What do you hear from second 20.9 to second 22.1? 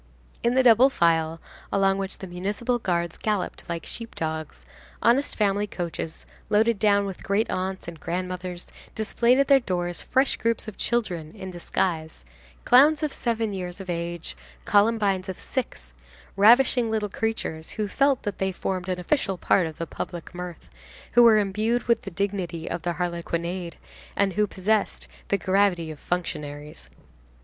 who were imbued with the